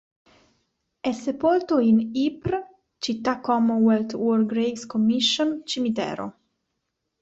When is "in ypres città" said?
1.77-3.39